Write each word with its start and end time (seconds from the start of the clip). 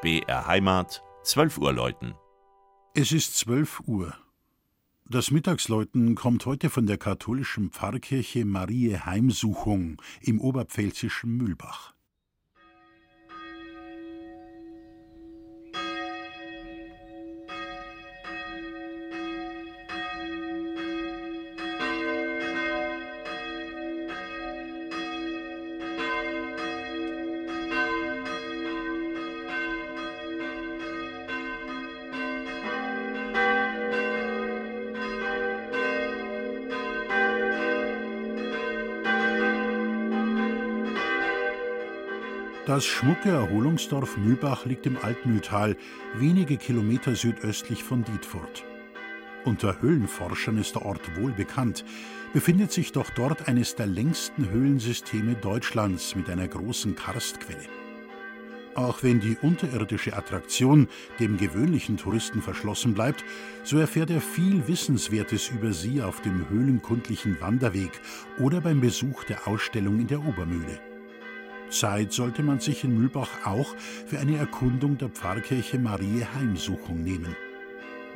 BR 0.00 0.46
Heimat, 0.46 1.02
12 1.24 1.58
Uhr 1.58 1.72
läuten. 1.72 2.14
Es 2.94 3.10
ist 3.10 3.36
12 3.36 3.80
Uhr. 3.86 4.14
Das 5.06 5.32
Mittagsläuten 5.32 6.14
kommt 6.14 6.46
heute 6.46 6.70
von 6.70 6.86
der 6.86 6.98
katholischen 6.98 7.70
Pfarrkirche 7.70 8.44
Marie 8.44 8.96
Heimsuchung 8.96 10.00
im 10.20 10.40
oberpfälzischen 10.40 11.36
Mühlbach. 11.36 11.94
Das 42.68 42.84
schmucke 42.84 43.30
Erholungsdorf 43.30 44.18
Mühlbach 44.18 44.66
liegt 44.66 44.84
im 44.84 44.98
Altmühltal, 44.98 45.74
wenige 46.16 46.58
Kilometer 46.58 47.14
südöstlich 47.14 47.82
von 47.82 48.04
Dietfurt. 48.04 48.62
Unter 49.46 49.80
Höhlenforschern 49.80 50.58
ist 50.58 50.74
der 50.74 50.84
Ort 50.84 51.16
wohl 51.16 51.32
bekannt, 51.32 51.82
befindet 52.34 52.70
sich 52.70 52.92
doch 52.92 53.08
dort 53.08 53.48
eines 53.48 53.74
der 53.74 53.86
längsten 53.86 54.50
Höhlensysteme 54.50 55.34
Deutschlands 55.34 56.14
mit 56.14 56.28
einer 56.28 56.46
großen 56.46 56.94
Karstquelle. 56.94 57.64
Auch 58.74 59.02
wenn 59.02 59.20
die 59.20 59.38
unterirdische 59.40 60.14
Attraktion 60.14 60.88
dem 61.20 61.38
gewöhnlichen 61.38 61.96
Touristen 61.96 62.42
verschlossen 62.42 62.92
bleibt, 62.92 63.24
so 63.64 63.78
erfährt 63.78 64.10
er 64.10 64.20
viel 64.20 64.68
Wissenswertes 64.68 65.48
über 65.48 65.72
sie 65.72 66.02
auf 66.02 66.20
dem 66.20 66.46
höhlenkundlichen 66.50 67.40
Wanderweg 67.40 67.92
oder 68.38 68.60
beim 68.60 68.82
Besuch 68.82 69.24
der 69.24 69.48
Ausstellung 69.48 70.00
in 70.00 70.08
der 70.08 70.22
Obermühle. 70.22 70.78
Zeit 71.70 72.12
sollte 72.12 72.42
man 72.42 72.60
sich 72.60 72.84
in 72.84 72.98
Mühlbach 72.98 73.30
auch 73.44 73.74
für 74.06 74.18
eine 74.18 74.36
Erkundung 74.36 74.98
der 74.98 75.08
Pfarrkirche 75.08 75.78
Marie 75.78 76.24
Heimsuchung 76.34 77.02
nehmen. 77.02 77.36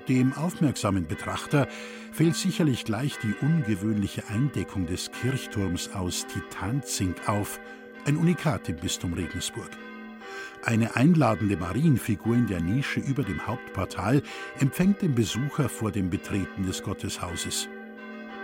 Dem 0.09 0.33
aufmerksamen 0.33 1.07
Betrachter 1.07 1.69
fällt 2.11 2.35
sicherlich 2.35 2.85
gleich 2.85 3.19
die 3.19 3.35
ungewöhnliche 3.41 4.29
Eindeckung 4.29 4.87
des 4.87 5.13
Kirchturms 5.13 5.91
aus 5.95 6.27
Titanzink 6.27 7.29
auf, 7.29 7.61
ein 8.05 8.17
Unikat 8.17 8.69
im 8.69 8.77
Bistum 8.77 9.13
Regensburg. 9.13 9.71
Eine 10.65 10.97
einladende 10.97 11.57
Marienfigur 11.57 12.35
in 12.35 12.47
der 12.47 12.61
Nische 12.61 13.01
über 13.01 13.23
dem 13.23 13.47
Hauptportal 13.47 14.23
empfängt 14.59 15.03
den 15.03 15.15
Besucher 15.15 15.69
vor 15.69 15.93
dem 15.93 16.11
Betreten 16.11 16.65
des 16.67 16.83
Gotteshauses. 16.83 17.69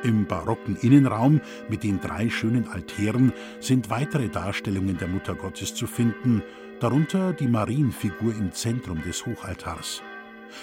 Im 0.05 0.27
barocken 0.27 0.77
Innenraum 0.77 1.41
mit 1.69 1.83
den 1.83 2.01
drei 2.01 2.31
schönen 2.31 2.69
Altären 2.69 3.33
sind 3.59 3.91
weitere 3.91 4.29
Darstellungen 4.29 4.97
der 4.97 5.09
Mutter 5.09 5.35
Gottes 5.35 5.75
zu 5.75 5.89
finden, 5.89 6.43
darunter 6.79 7.33
die 7.33 7.49
Marienfigur 7.49 8.33
im 8.33 8.53
Zentrum 8.53 9.03
des 9.03 9.27
Hochaltars. 9.27 10.03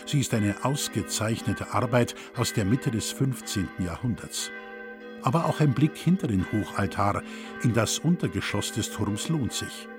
Sie 0.06 0.22
ist 0.22 0.34
eine 0.34 0.64
ausgezeichnete 0.64 1.74
Arbeit 1.74 2.16
aus 2.38 2.54
der 2.54 2.64
Mitte 2.66 2.92
des 2.92 3.12
15. 3.12 3.68
Jahrhunderts. 3.80 4.52
Aber 5.22 5.46
auch 5.46 5.60
ein 5.60 5.74
Blick 5.74 5.98
hinter 5.98 6.28
den 6.28 6.46
Hochaltar 6.52 7.22
in 7.64 7.74
das 7.74 8.00
Untergeschoss 8.00 8.72
des 8.72 8.90
Turms 8.92 9.28
lohnt 9.28 9.52
sich. 9.52 9.90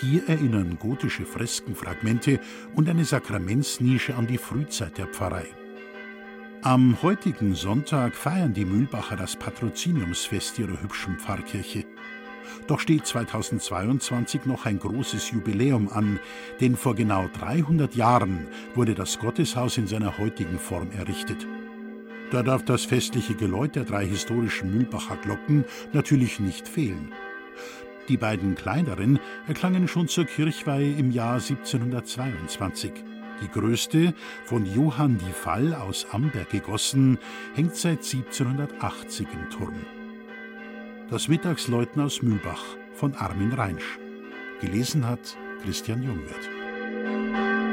Hier 0.00 0.28
erinnern 0.28 0.78
gotische 0.78 1.24
Freskenfragmente 1.24 2.40
und 2.74 2.88
eine 2.88 3.04
Sakramentsnische 3.04 4.14
an 4.14 4.26
die 4.26 4.38
Frühzeit 4.38 4.98
der 4.98 5.06
Pfarrei. 5.06 5.46
Am 6.66 7.00
heutigen 7.00 7.54
Sonntag 7.54 8.16
feiern 8.16 8.52
die 8.52 8.64
Mühlbacher 8.64 9.14
das 9.14 9.36
Patroziniumsfest 9.36 10.58
ihrer 10.58 10.82
hübschen 10.82 11.16
Pfarrkirche. 11.16 11.84
Doch 12.66 12.80
steht 12.80 13.06
2022 13.06 14.46
noch 14.46 14.66
ein 14.66 14.80
großes 14.80 15.30
Jubiläum 15.30 15.88
an, 15.88 16.18
denn 16.60 16.74
vor 16.74 16.96
genau 16.96 17.28
300 17.38 17.94
Jahren 17.94 18.48
wurde 18.74 18.96
das 18.96 19.20
Gotteshaus 19.20 19.78
in 19.78 19.86
seiner 19.86 20.18
heutigen 20.18 20.58
Form 20.58 20.90
errichtet. 20.90 21.46
Da 22.32 22.42
darf 22.42 22.64
das 22.64 22.84
festliche 22.84 23.36
Geläut 23.36 23.76
der 23.76 23.84
drei 23.84 24.04
historischen 24.04 24.76
Mühlbacher 24.76 25.18
Glocken 25.18 25.64
natürlich 25.92 26.40
nicht 26.40 26.66
fehlen. 26.66 27.12
Die 28.08 28.16
beiden 28.16 28.56
kleineren 28.56 29.20
erklangen 29.46 29.86
schon 29.86 30.08
zur 30.08 30.24
Kirchweihe 30.24 30.94
im 30.94 31.12
Jahr 31.12 31.34
1722. 31.34 32.92
Die 33.42 33.48
größte, 33.48 34.14
von 34.44 34.66
Johann 34.66 35.18
die 35.18 35.32
Fall 35.32 35.74
aus 35.74 36.06
Amberg 36.10 36.50
gegossen, 36.50 37.18
hängt 37.54 37.76
seit 37.76 38.04
1780 38.04 39.26
im 39.32 39.50
Turm. 39.50 39.74
Das 41.10 41.28
Mittagsläuten 41.28 42.02
aus 42.02 42.22
Mühlbach 42.22 42.64
von 42.94 43.14
Armin 43.14 43.52
Reinsch. 43.52 43.98
Gelesen 44.60 45.06
hat 45.06 45.36
Christian 45.62 46.02
Jungwirth. 46.02 47.65